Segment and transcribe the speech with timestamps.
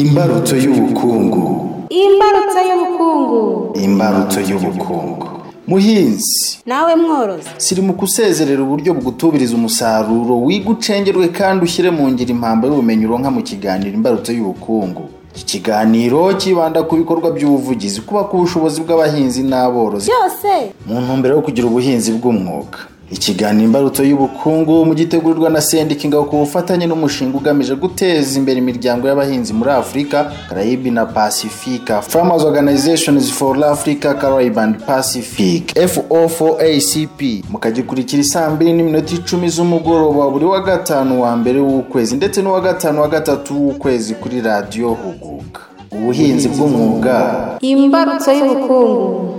[0.00, 1.42] imbarutso y'ubukungu.
[1.90, 3.72] Imbarutso y'ubukungu.
[3.84, 5.26] Imbarutso y'ubukungu.
[5.66, 6.58] Muhinzi.
[6.66, 7.48] Nawe mworozi.
[7.56, 13.42] Sirimuka usezerera uburyo bugutubiriza umusaruro wiga ucengerwe kandi ushyire mu ngiro impamba y'ubumenyi uronka mu
[13.42, 15.02] kiganiro imbarutso y'ubukungu.
[15.36, 20.10] Iki kiganiro kibanda ku bikorwa by'ubuvugizi kubaka ubushobozi bw'abahinzi n'aborozi.
[20.10, 20.72] Byose.
[20.86, 22.78] Mu ntumbero yo kugira ubuhinzi bw'umwuga.
[23.14, 29.52] Ikiganiro imbarutso y'ubukungu gitegurirwa na sendika ingabo ku bufatanye n'umushinga ugamije guteza imbere imiryango y'abahinzi
[29.52, 38.50] muri afurika karayibi na pasifika farmers organizations for africa carib and pacific fo4acp mukagikurikira isaa
[38.50, 43.54] mbiri n'iminota icumi z'umugoroba buri wa gatanu wa mbere w'ukwezi ndetse n'uwa gatanu wa gatatu
[43.66, 45.60] w'ukwezi kuri radiyo huguka.
[45.92, 47.16] Ubuhinzi bw'umwuga.
[47.60, 49.33] Imbarutso y'ubukungu.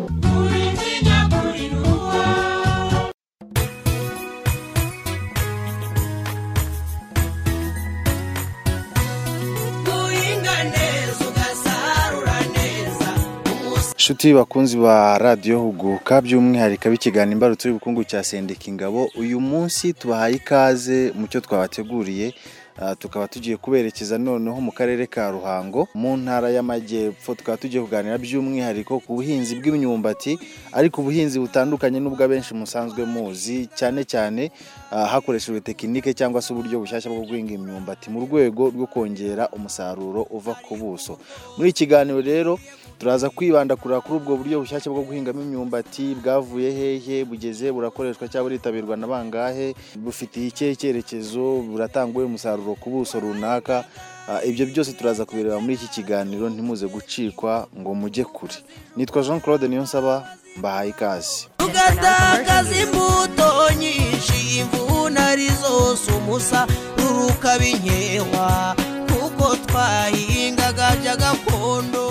[14.05, 20.35] Inshuti bakunzi ba radiyo huguka by'umwihariko b'ikiganiro imbarutso y'ubukungu cya sendika ingabo uyu munsi tubahaye
[20.37, 22.33] ikaze mu cyo twabateguriye
[22.77, 28.19] Ah, tukaba tugiye kuberekeza noneho mu karere ka ruhango mu ntara y'amajyepfo tukaba tugiye kuganira
[28.19, 30.35] by'umwihariko ku buhinzi bw'imyumbati
[30.75, 34.51] ariko ubuhinzi butandukanye n'ubwo abenshi musanzwe muzi cyane cyane
[34.91, 40.27] ah, hakoreshejwe tekinike cyangwa se uburyo bushyashya bwo guhinga imyumbati mu rwego rwo kongera umusaruro
[40.27, 41.15] uva ku buso.
[41.55, 42.59] Muri iki kiganiro rero
[42.99, 48.49] turaza kwibanda kureba kuri ubwo buryo bushyashya bwo guhingamo imyumbati bwavuye hehe bugeze burakoreshwa cyangwa
[48.49, 53.83] buritabirwa na bangahe bufitiye ikihe cyerekezo buratanga uwuhe musaruro ku buso runaka.
[54.27, 58.57] Ah, ibyo byose turaza kubireba muri iki kiganiro ntimuze gucikwa ngo mujye kure.
[58.97, 60.25] Nitwa jean claude niyonsaba
[60.57, 61.45] mbahaye ikaze.
[61.57, 68.75] Tugatakaza imbuto nyinshi imvuna ari zose umusaruro ukaba inkewa
[69.13, 72.04] kuko twahingaga gakondo.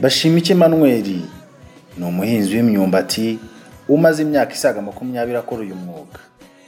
[0.00, 1.22] Bashimike manweri
[1.98, 3.38] ni umuhinzi w'imyumbati
[3.88, 6.18] umaze imyaka isaga makumyabiri akora uyu mwuga.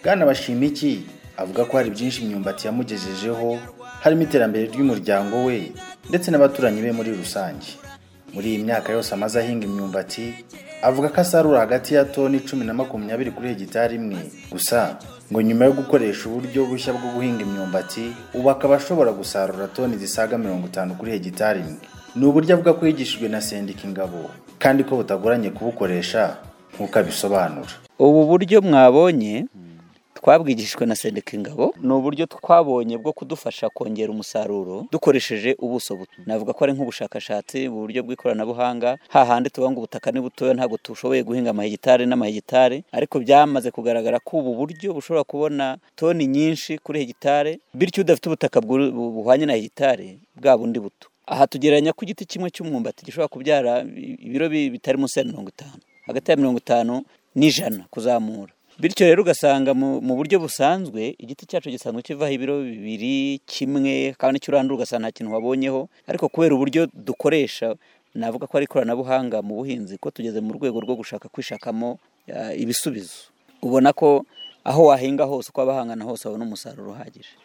[0.04, 1.02] Bwana bashimiki
[1.36, 3.58] avuga ko hari byinshi imyumbati yamugejejeho
[4.02, 5.72] harimo iterambere ry'umuryango we
[6.08, 7.68] ndetse n'abaturanyi be muri rusange.
[8.34, 10.34] Muri iyi myaka yose amaze ahinga imyumbati
[10.82, 14.18] avuga ko asarura hagati ya toni cumi na makumyabiri kuri hegitari imwe
[14.50, 14.96] gusa
[15.32, 20.38] ngo nyuma yo gukoresha uburyo bushya bwo guhinga imyumbati ubu akaba ashobora gusarura toni zisaga
[20.38, 21.76] mirongo itanu kuri hegitari imwe.
[22.16, 26.36] Ni uburyo avuga ko yigishijwe na sendika ingabo kandi ko butagoranye kubukoresha
[26.74, 27.72] nk'uko abisobanura.
[27.98, 29.46] Ubu buryo mwabonye
[30.14, 36.12] twabwigishijwe na sendika ingabo ni uburyo twabonye bwo kudufasha kongera umusaruro dukoresheje ubuso buto.
[36.26, 41.22] Navuga ko ari nk'ubushakashatsi mu buryo bw'ikoranabuhanga hahandi tuvuga ngo ubutaka ni butoya ntabwo tushoboye
[41.22, 47.60] guhinga amahegitari n'amahegitari ariko byamaze kugaragara ko ubu buryo bushobora kubona toni nyinshi kuri hegitari
[47.74, 51.08] bityo udafite ubutaka buhwanye na hegitari bwa bundi buto.
[51.30, 53.86] Aha tugereranya ko igiti kimwe cy'umwumbati gishobora kubyara
[54.26, 55.78] ibiro bi- bitari munsi ya mirongo itanu.
[56.06, 57.04] Hagati ya mirongo itanu
[57.38, 58.52] n'ijana kuzamura.
[58.80, 64.50] Bityo rero ugasanga mu, buryo busanzwe igiti cyacu gisanzwe kivaho ibiro bibiri kimwe kandi icyo
[64.56, 65.88] urandura ugasanga nta kintu wabonyeho.
[66.08, 67.76] Ariko kubera uburyo dukoresha
[68.14, 71.98] navuga ko ari ikoranabuhanga mu buhinzi ko tugeze mu rwego rwo gushaka kwishakamo
[72.34, 73.30] ah, ibisubizo.
[73.62, 74.24] Ubona ko
[74.64, 77.36] aho wahinga hose uko waba hangana hose wabona umusaruro uhagije.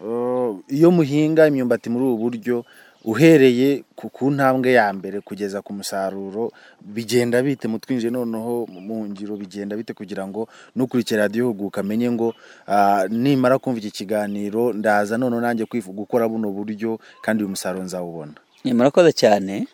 [0.00, 2.64] Uh, iyo muhinga imyumbati muri ubu buryo
[3.06, 6.50] uhereye ku ntambwe ya mbere kugeza ku musaruro
[6.82, 7.68] bigenda bite?
[7.70, 12.34] Mutwinjiye noneho mu ngiro bigenda bite kugira ngo nukurikira radiyo huguka amenye ngo
[12.66, 18.34] ah, nimara kumva iki kiganiro ndaza noneho nanjye gukora buno buryo kandi uyu musaruro nzawubona.
[18.64, 19.68] Murakoze cyane.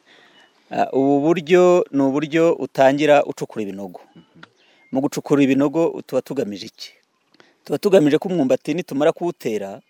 [0.70, 4.00] Ah, ubu buryo ni uburyo utangira ucukura ibinogo.
[4.92, 6.92] Mu gucukura ibinogo tuba tugamije iki?
[7.64, 9.80] Tuba tugamije ko umwumbati nitumara kuwutera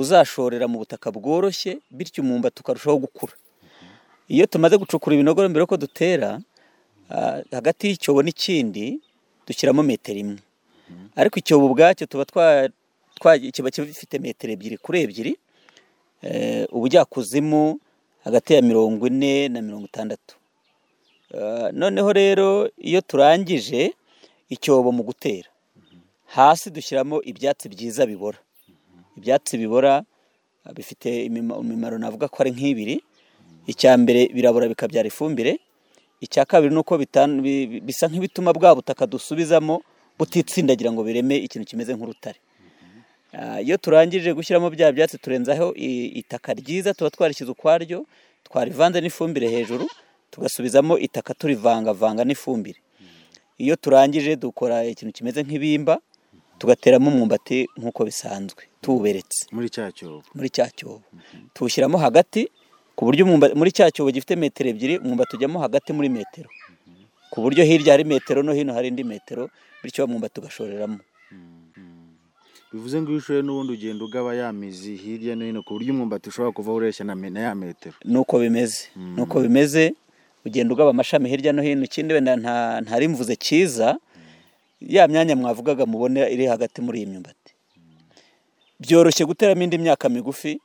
[0.00, 3.32] uzashorera mu butaka bworoshye bityo umwumbati ukarushaho gukura.
[4.28, 6.40] Iyo tumaze gucukura ibinogo mbere yuko dutera
[7.10, 9.00] ah, hagati y'icyobo n'ikindi
[9.46, 10.40] dushyiramo metero imwe.
[11.16, 12.24] Ariko icyobo ubwacyo tuba
[13.20, 15.32] kiba gifite metero ebyiri kuri ebyiri
[16.22, 17.80] eh, ubujyakuzimu
[18.24, 20.34] hagati ya mirongo ine na mirongo itandatu.
[21.34, 23.92] Eh, noneho rero iyo turangije
[24.48, 25.48] icyobo mu gutera
[26.28, 28.38] hasi dushyiramo ibyatsi byiza bibora.
[29.18, 30.02] Ibyatsi bibora
[30.76, 32.96] bifite imima- imimaro navuga ko ari nk'ibiri.
[33.66, 35.58] Icya mbere birabora bikabyara ifumbire.
[36.20, 36.98] Icya kabiri ni uko
[37.86, 39.82] bisa nk'ibituma bwa butaka dusubizamo
[40.18, 42.38] butitsindagira ngo bireme ikintu kimeze nk'urutare.
[43.32, 48.06] Ah, iyo turangije gushyiramo bya byatsi turenzaho itaka ryiza tuba twarishyize ukwaryo
[48.48, 49.84] twarivanze n'ifumbire hejuru
[50.32, 52.80] tugasubizamo itaka turivangavanga n'ifumbire.
[53.60, 56.00] Iyo turangije dukora ikintu kimeze nk'ibimba
[56.58, 58.62] tugateramo umwumbati nk'uko bisanzwe.
[58.80, 60.22] Tuwuberetse muri cya cyobo.
[60.34, 61.02] Muri cya cyobo.
[61.54, 62.48] Tuwushyiramo hagati
[62.96, 66.48] ku buryo muri cya cyobo gifite metero ebyiri umwumbati ujyamo hagati muri metero.
[67.30, 69.50] Ku buryo hirya hari metero no hino hari indi metero
[69.82, 70.98] bityo wa mwumbati ugashoreramo
[72.72, 76.28] bivuze ngo iyo ushoye n'ubundi ugenda ugaba ya mizi hirya no hino ku buryo umwumbati
[76.28, 77.94] ushobora kuva ureshya na ya metero.
[78.04, 78.88] Nuko bimeze.
[78.96, 79.94] Nuko bimeze
[80.44, 81.84] ugenda ugaba amashami hirya no hino.
[81.84, 83.96] Ikindi wenda nta ntarimvuze cyiza
[84.80, 87.54] ya myanya mwavugaga mubona iri hagati muri iyi myumbati.
[88.80, 90.60] Byoroshye guteramo indi myaka migufi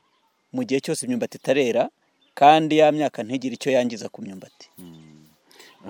[0.53, 1.89] mu gihe cyose imyumbati itarera
[2.33, 4.69] kandi ya myaka ntigire icyo yangiza ku myumbati.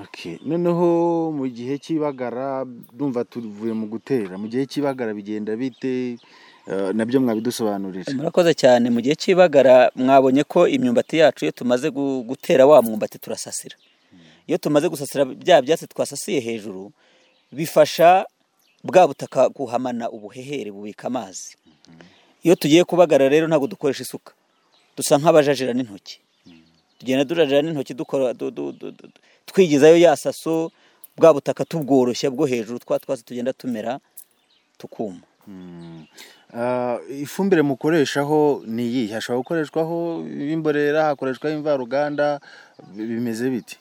[0.02, 0.38] Okay.
[0.46, 6.18] noneho mu gihe cy'ibagara ndumva tuvuye mu gutera mu gihe cy'ibagara bigenda bite?
[6.68, 8.90] Eh, na byo mwabidusobanurira murakoze cyane.
[8.90, 13.76] Mu gihe cy'ibagara mwabonye ko imyumbati yacu iyo tumaze gu- gutera wa mwumbati turasasira.
[14.48, 16.92] Iyo tumaze gusasira bya byatsi twasasiye hejuru
[17.52, 18.26] bifasha
[18.84, 21.56] bwa butaka guhamana ubuhehere bubika amazi.
[22.44, 24.34] Iyo tugiye kubagara rero ntabwo dukoresha isuka.
[24.98, 26.20] Dusa nk'abajajira n'intoki.
[27.00, 29.10] Tugenda durajira n'intoki dukora du- du- du- du-
[29.46, 30.72] twigizayo ya saso
[31.18, 34.00] bwa butaka tubworoshya bwo hejuru twa twatsi tugenda tumera
[34.78, 35.22] tukuma.
[36.54, 42.40] Ah, ifumbire mukoreshaho ni iyi hashobora gukoreshwaho imborera hakoreshwaho imvaruganda
[42.96, 43.78] bi- bimeze biti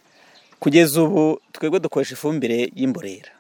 [0.63, 3.31] kugeza ubu twebwe dukoresha ifumbire y'imborera.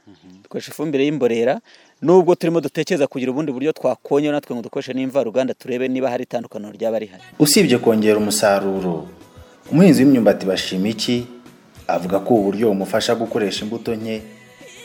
[0.42, 1.60] Dukoresha ifumbire y'imborera
[2.02, 6.72] nubwo turimo dutekereza kugira ubundi buryo twakongera natwe ngo dukoreshe n'imvaruganda turebe niba hari itandukaniro
[6.74, 7.22] ryaba rihari.
[7.38, 9.06] Usibye kongera umusaruro
[9.70, 11.26] umuhinzi w'imyumbati bashima iki?
[11.86, 14.22] Avuga ko ubu buryo bumufasha gukoresha imbuto nke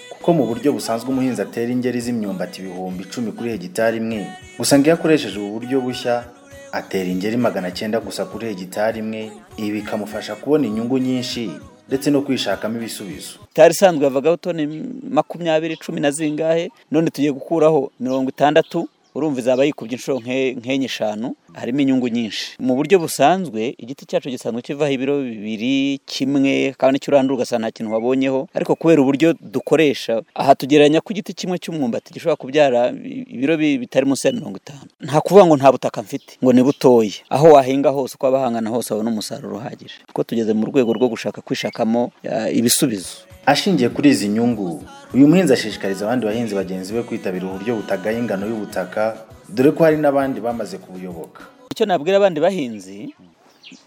[0.10, 4.86] kuko mu buryo busanzwe umuhinzi atera ingeri z'imyumbati ibihumbi icumi kuri hegitari imwe gusa ngo
[4.86, 6.25] iyo akoresheje ubu buryo bushya
[6.72, 11.50] atera ingeri magana cyenda gusa kuri hegitari imwe ibi bikamufasha kubona inyungu nyinshi.
[11.88, 13.39] Ndetse no kwishakamo ibisubizo.
[13.51, 14.63] Itari isanzwe yavagaho toni
[15.10, 20.85] makumyabiri cumi na zingahe none tugiye gukuraho mirongo itandatu urumva izaba yikubye inshuro nke- nk'enye
[20.85, 22.55] eshanu harimo inyungu nyinshi.
[22.61, 27.67] Mu buryo busanzwe igiti cyacu gisanzwe kivaho ibiro bibiri kimwe kandi ni cyo urandura ugasanga
[27.67, 28.47] nta kintu wabonyeho.
[28.53, 32.93] Ariko kubera uburyo dukoresha aha tugereranya ko igiti kimwe cy'umwumbati gishobora kubyara
[33.33, 34.85] ibiro bi- bitari munsi ya mirongo itanu.
[35.01, 38.69] Nta kuvuga ngo nta butaka mfite ngo ni butoya aho wahinga hose uko waba hangana
[38.69, 39.95] hose wabona umusaruro uhagije.
[40.07, 42.11] Kuko tugeze mu rwego rwo gushaka kwishakamo
[42.53, 43.26] ibisubizo.
[43.51, 44.83] Ashingiye kuri izi nyungu.
[45.13, 49.17] Uyu muhinzi ashishikariza abandi bahinzi bagenzi be kwitabira uburyo butagaye ingano y'ubutaka
[49.49, 51.41] dore ko hari n'abandi bamaze kubuyoboka.
[51.71, 53.15] Icyo nabwira abandi bahinzi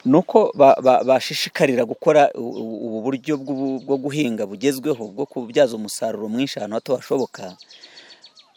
[0.05, 3.37] ni uko ba- ba- bashishikarira gukora ubu buryo
[3.85, 7.57] bwo guhinga bugezweho bwo kubyaza umusaruro mwinshi ahantu hato hashoboka.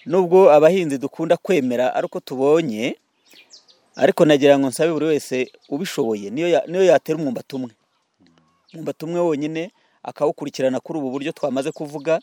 [0.06, 2.96] Nubwo abahinzi dukunda kwemera ari uko tubonye
[3.96, 7.72] ariko nagira ngo nsabe buri wese ubishoboye niyo yatera umwumbati umwe.
[8.72, 9.72] Umwumbati umwe wonyine
[10.04, 12.20] akawukurikirana kuri ubu buryo twamaze kuvuga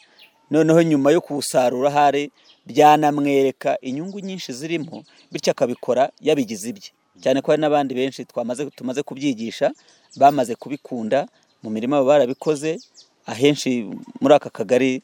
[0.50, 2.30] noneho nyuma yo kuwusarura ahari
[2.66, 6.90] byanamwereka inyungu nyinshi zirimo bityo akabikora yabigize ibye.
[7.22, 9.70] Cyane ko hari n'abandi benshi twamaze tumaze kubyigisha
[10.16, 11.28] bamaze kubikunda
[11.62, 12.78] mu mirima barabikoze
[13.26, 13.86] ahenshi
[14.20, 15.02] muri aka kagari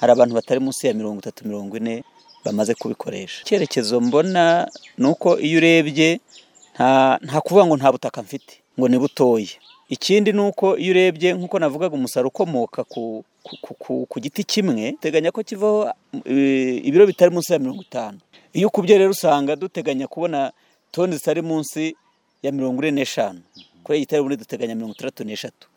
[0.00, 2.04] hari abantu batari munsi ya mirongo itatu mirongo ine
[2.44, 3.42] bamaze kubikoresha.
[3.42, 6.20] Icyerekezo mbona ni uko iyo urebye
[7.24, 9.48] nta kuvuga ngo nta butaka mfite ngo ni butoya.
[9.88, 13.24] Ikindi ni uko iyo urebye nk'uko navugaga umusaruro ukomoka ku,
[14.20, 15.90] giti kimwe teganya ko kivaho
[16.24, 16.34] e,
[16.84, 18.18] ibiro bitari munsi ya mirongo itanu.
[18.52, 20.52] Iyo ukubye rero usanga duteganya kubona
[20.90, 21.94] toni zitari munsi
[22.42, 23.40] ya mirongo ine n'eshanu.
[23.84, 25.68] Kuri hegitari ubundi duteganya mirongo itandatu n'eshatu.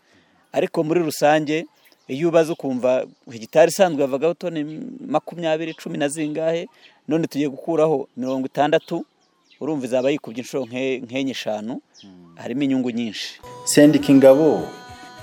[0.51, 1.65] Ariko muri rusange
[2.07, 4.63] iyo ubaze ukumva hegitari isanzwe yavagaho toni
[5.05, 6.65] makumyabiri cumi na zingahe
[7.07, 9.05] none tugiye gukuraho mirongo itandatu
[9.61, 11.81] urumva izaba yikubye inshuro nke- nk'enye eshanu
[12.35, 13.29] harimo inyungu nyinshi.
[13.65, 14.67] Sendika ingabo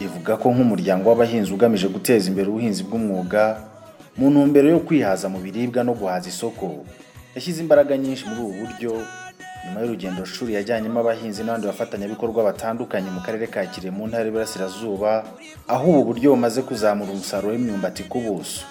[0.00, 3.42] ivuga ko nk'umuryango w'abahinzi ugamije guteza imbere ubuhinzi bw'umwuga
[4.16, 6.84] mu ntumbero yo kwihaza mu biribwa no guhaza isoko
[7.34, 8.92] yashyize imbaraga nyinshi muri ubu buryo
[9.64, 15.24] nyuma y'urugendo shuri yajyanyemo abahinzi n'abandi bafatanyabikorwa batandukanye mu karere ka Kirehe mu ntara y'Iburasirazuba
[15.68, 18.62] aho ubu buryo bumaze kuzamura umusaruro w'imyumbati ku buso.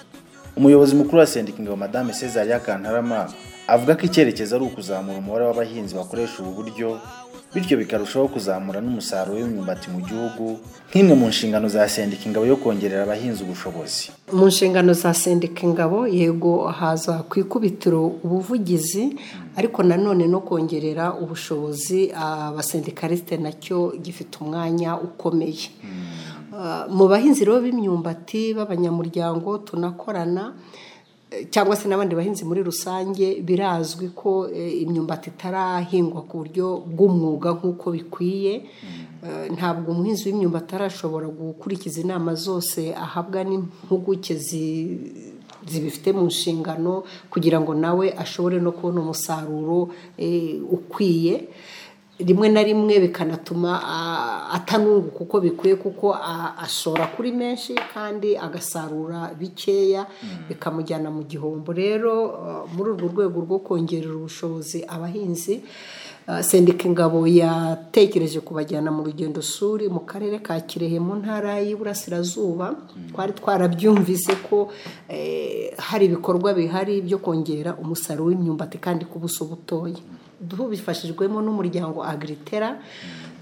[0.58, 3.28] Umuyobozi mukuru wa sendika ingabo madame Cesaria Kantarama
[3.68, 7.00] avuga ko icyerekezo ari ukuzamura umubare w'abahinzi bakoresha ubu buryo
[7.54, 10.60] bityo bikarushaho kuzamura n'umusaruro w'imyumbati mu gihugu
[10.92, 14.12] nk'imwe mu nshingano za sendika ingabo yo kongerera abahinzi ubushobozi.
[14.38, 19.16] Mu nshingano za sendika ingabo yego haza ku ikubitiro ubuvugizi
[19.56, 25.72] ariko nanone no kongerera ubushobozi abasendikariste na cyo gifite umwanya ukomeye.
[26.56, 30.54] Ah, mu bahinzi rero b'imyumbati b'abanyamuryango tunakorana
[31.50, 37.92] cyangwa se n'abandi bahinzi muri rusange birazwi ko eh, imyumbati itarahingwa ku buryo bw'umwuga nk'uko
[37.92, 38.54] bikwiye.
[39.26, 44.98] Eh, ntabwo umuhinzi w'imyumbati arashobora gukurikiza inama zose ahabwa n'impuguke zi-
[45.66, 51.48] zibifite mu nshingano kugira ngo nawe ashobore no kubona umusaruro eh, ukwiye.
[52.20, 53.72] Rimwe na rimwe bikanatuma
[54.52, 56.16] atanunguka uko bikwiye kuko
[56.64, 60.08] ashora kuri menshi kandi agasarura bikeya
[60.50, 61.74] bikamujyana mu gihombo.
[61.74, 65.66] Rero muri urwo rwego rwo kongerera ubushobozi abahinzi ah,
[66.42, 72.74] sendika ingabo yatekereje kubajyana mu rugendo suri mu karere ka kirehe mu ntara y'iburasirazuba.
[73.14, 74.72] Twari twarabyumvise ko
[75.10, 80.02] eh, hari ibikorwa bihari byo kongera umusaruro w'imyumbati kandi ku buso butoya.
[80.50, 82.82] Tubifashijwemo n'umuryango agritera.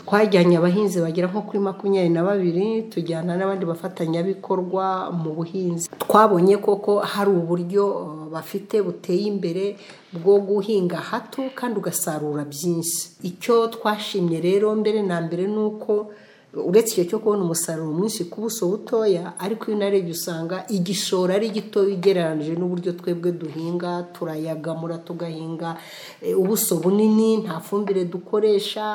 [0.05, 5.89] Twajyanye abahinzi bagera nko kuri makumyabiri na babiri tujyana n'abandi bafatanyabikorwa mu buhinzi.
[6.03, 9.75] Twabonye koko hari uburyo uh, bafite buteye imbere
[10.13, 13.24] bwo guhinga hato kandi ugasarura byinshi.
[13.24, 16.12] Icyo twashimye rero mbere na mbere ni uko
[16.53, 21.50] uretse icyo cyo kubona umusaruro mwinshi ku buso butoya ariko iyo unarebye usanga igishoro ari
[21.50, 25.77] gito ugereranyije n'uburyo twebwe duhinga turayagamura tugahinga
[26.22, 28.86] eh, ubuso bunini nta fumbire dukoresha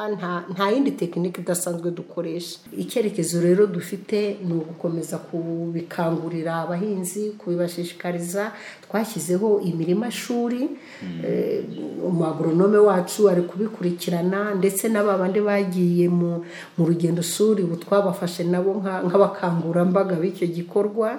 [0.55, 2.59] nta yindi tekinike idasanzwe dukoresha.
[2.79, 8.53] Icyerekezo rero dufite ni ugukomeza kubikangurira abahinzi kubibashishikariza.
[8.87, 10.69] Twashyizeho imirima shuri
[11.27, 11.65] eh,
[12.07, 16.43] umuagronome wacu ari kubikurikirana ndetse n'aba bandi bagiye mu
[16.79, 21.19] rugendo shuri ubu twabafashe nabo nka- nk'abakangurambaga b'icyo gikorwa.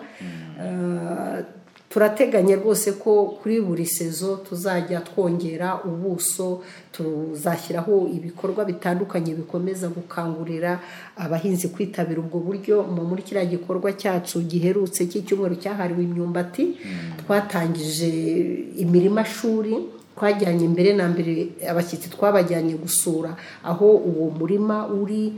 [0.60, 1.42] Ah,
[1.90, 6.62] turateganya rwose ko kuri buri sezo tuzajya twongera ubuso
[6.94, 10.80] tuzashyiraho ibikorwa bitandukanye bikomeza gukangurira
[11.18, 12.84] abahinzi kwitabira ubwo buryo.
[12.86, 16.78] Mu muri kiriya gikorwa cyacu giherutse cy'icyumweru cyahariwe imyumbati
[17.26, 18.10] twatangije
[18.78, 19.74] imirima shuri
[20.20, 23.34] twajyanye mbere na mbere abashyitsi twabajyanye gusura
[23.64, 25.24] aho uwo murima uri.
[25.26, 25.34] eh,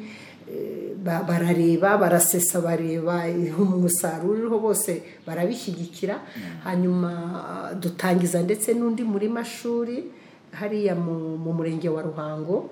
[1.04, 3.26] barareba barasesa bareba
[3.58, 6.22] umusaruro uriho bose barabishyigikira.
[6.64, 10.06] Hanyuma ah, dutangiza ndetse n'undi murima shuri
[10.52, 12.70] hariya mu mu murenge wa ruhango.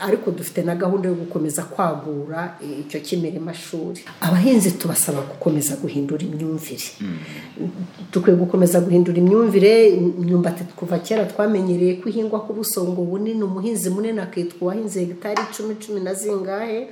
[0.00, 6.88] Ariko dufite na gahunda yo gukomeza kwagura icyo cy'imirima shuri abahinzi tubasaba gukomeza guhindura imyumvire.
[8.12, 13.90] Dukwiye gukomeza guhindura imyumvire imyumbati kuva kera twamenyereye ko ihingwa ku buso ngo bunini umuhinzi
[13.90, 16.88] munini akitwa uwahinze hegitari icumi cumi na zingahe.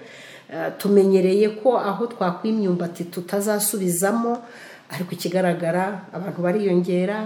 [0.53, 4.43] Eh, tumenyereye ko aho twakwiye imyumbati tutazasubizamo
[4.93, 7.17] ariko ikigaragara abantu bariyongera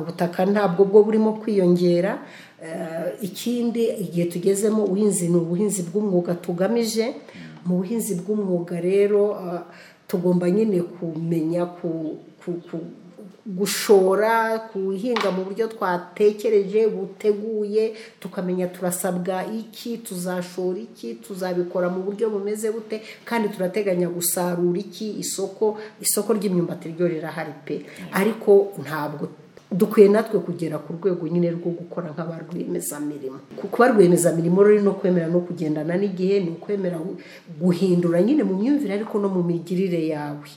[0.00, 2.22] ubutaka ntabwo bwo burimo kwiyongera.
[2.62, 7.06] Eh, ikindi igihe tugezemo ubuhinzi ni ubuhinzi bw'umwuga tugamije.
[7.66, 9.62] Mu buhinzi bw'umwuga rero ah,
[10.08, 12.76] tugomba nyine kumenya ku, ku, ku
[13.46, 22.70] gushora guhinga mu buryo twatekereje buteguye tukamenya turasabwa iki tuzashora iki tuzabikora mu buryo bumeze
[22.74, 27.86] bute kandi turateganya gusarura iki isoko isoko ry'imyumbati ryo rirahari pe.
[28.12, 29.28] Ariko ntabwo
[29.72, 33.38] dukwiye natwe kugera ku rwego nyine rwo gukora nk'aba rwiyemezamirimo
[33.70, 36.98] kuba rwiyemezamirimo rero no kwemera no kugendana n'igihe ni ukwemera
[37.60, 40.48] guhindura nyine mu myumvire ariko no mu migirire yawe.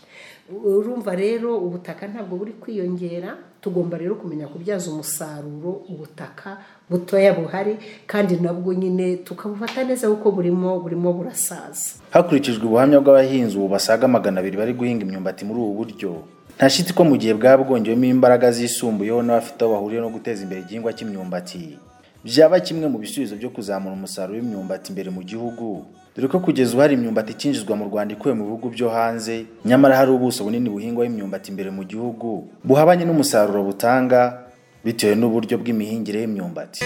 [0.65, 6.57] Urumva rero ubutaka ntabwo buri kwiyongera tugomba rero kumenya kubyaza umusaruro ubutaka
[6.89, 7.77] butoya buhari
[8.07, 11.99] kandi nabwo nyine tukabufata neza kuko burimo burimo burasaza.
[12.09, 16.11] Hakurikijwe ubuhamya bw'abahinzi ubu basaga magana abiri bari guhinga imyumbati muri ubu buryo.
[16.57, 20.61] Nta shiti ko mu gihe bwaba bwongewemo imbaraga zisumbuyeho n'abafite aho bahuriye no guteza imbere
[20.61, 21.77] igihingwa cy'imyumbati.
[22.23, 25.85] Byaba kimwe mu bisubizo byo kuzamura umusaruro w'imyumbati imbere mu gihugu.
[26.19, 29.95] Dore ko kugeza ubu hari imyumbati ikinjizwa mu rwanda ikuwe mu bihugu byo hanze nyamara
[29.95, 34.43] hari ubuso bunini buhingwaho imyumbati imbere mu gihugu buhabanye n'umusaruro butanga
[34.83, 36.83] bitewe n'uburyo bw'imihingire y'imyumbati.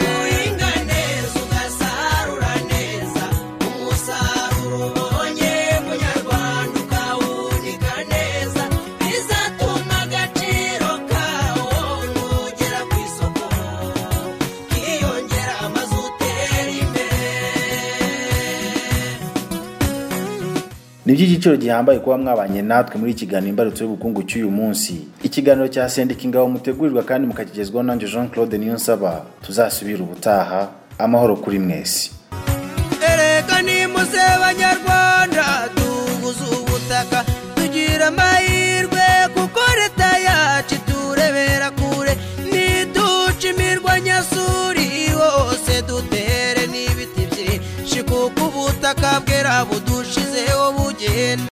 [21.13, 24.93] Ni iby'igiciro gihambaye kuba mwabanye natwe muri iki kiganiro imbarutso y'ubukungu cy'uyu munsi?
[25.23, 29.21] Ikiganiro cya sendika ingabo mutegurirwa kandi mukakigezwaho nanjye jean claude niyonsaba.
[29.45, 30.69] Tuzasubira ubutaha.
[30.97, 32.11] Amahoro kuri mwese.
[33.11, 37.25] Erega nimuze banyarwanda tubuze ubutaka.
[37.55, 42.17] Tugira amahirwe kuko leta yacu iturebera kure.
[42.49, 49.92] Ntiduce imirwanyasuri hose dutere n'ibiti byinshi kuko ubutaka bwera budushizeho
[51.03, 51.47] bugenda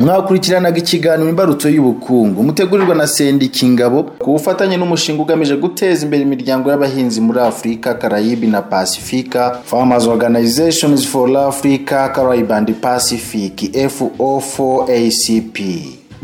[0.00, 2.42] mwakurikiranaga ikiganiro imbarutso y'ubukungu.
[2.42, 8.46] Mutegurirwa na sendika ingabo ku bufatanye n'umushinga ugamije guteza imbere imiryango y'abahinzi muri afurika karayibi
[8.46, 13.54] na pasifika farmers organizations for africa caraib and pacific
[13.94, 15.58] fo4acp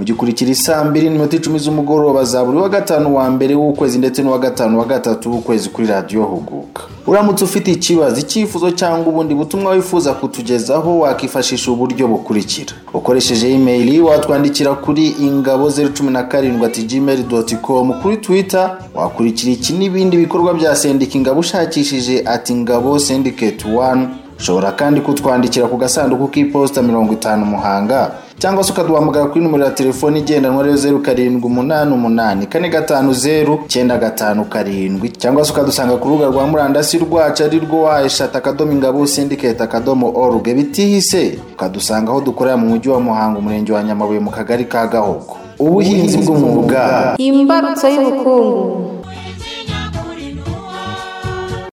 [0.04, 4.38] mugikurikira isaa mbiri n'iminota icumi z'umugoroba za buri wa gatanu wa mbere w'ukwezi ndetse n'uwa
[4.38, 6.82] gatanu wa gatatu w'ukwezi kuri radiyo huguka.
[7.06, 12.72] Uramutse ufite ikibazo icyifuzo cyangwa ubundi butumwa wifuza kutugezaho wakifashisha uburyo bukurikira.
[12.94, 18.78] Ukoresheje imeyili watwandikira kuri ingabo zeru cumi na karindwi ati gmail doti com kuri twitter
[18.94, 24.08] wakurikira iki n'ibindi bikorwa bya sendika ingabo ushakishije ati ngabo syndicate one.
[24.40, 29.70] Ushobora kandi kutwandikira ku gasanduku k'iposita mirongo itanu muhanga cyangwa se ukaduhamagara kuri nimero ya
[29.70, 35.52] telefoni igendanwa rero zeru karindwi umunani umunani kane gatanu zeru cyenda gatanu karindwi cyangwa se
[35.52, 40.54] ukadusanga ku rubuga rwa murandasi rwacu ari rwo wa eshatu akadomo ingabo sindiketi akadomo oruge
[40.54, 45.36] bitihise ukadusanga aho dukorera mu mujyi wa muhanga umurenge wa nyamabuye mu kagari ka gahogo.
[45.60, 47.14] Ubuhinzi bw'umwuga.
[47.20, 48.99] Imbarutso y'ubukungu.